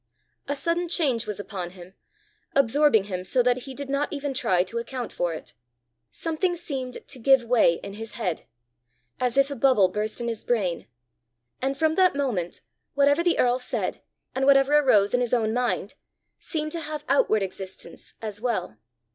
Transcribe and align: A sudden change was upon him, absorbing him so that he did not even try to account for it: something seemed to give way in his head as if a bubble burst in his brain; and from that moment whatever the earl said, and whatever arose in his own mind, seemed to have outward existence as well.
A 0.47 0.55
sudden 0.55 0.89
change 0.89 1.27
was 1.27 1.39
upon 1.39 1.69
him, 1.77 1.93
absorbing 2.55 3.03
him 3.03 3.23
so 3.23 3.43
that 3.43 3.55
he 3.69 3.75
did 3.75 3.87
not 3.87 4.11
even 4.11 4.33
try 4.33 4.63
to 4.63 4.79
account 4.79 5.13
for 5.13 5.31
it: 5.31 5.53
something 6.09 6.55
seemed 6.55 7.07
to 7.07 7.19
give 7.19 7.43
way 7.43 7.75
in 7.83 7.93
his 7.93 8.13
head 8.13 8.41
as 9.19 9.37
if 9.37 9.51
a 9.51 9.55
bubble 9.55 9.89
burst 9.89 10.19
in 10.19 10.27
his 10.27 10.43
brain; 10.43 10.87
and 11.61 11.77
from 11.77 11.93
that 11.97 12.15
moment 12.15 12.61
whatever 12.95 13.23
the 13.23 13.37
earl 13.37 13.59
said, 13.59 14.01
and 14.33 14.47
whatever 14.47 14.73
arose 14.79 15.13
in 15.13 15.21
his 15.21 15.35
own 15.35 15.53
mind, 15.53 15.93
seemed 16.39 16.71
to 16.71 16.79
have 16.81 17.05
outward 17.07 17.43
existence 17.43 18.15
as 18.23 18.41
well. 18.41 18.79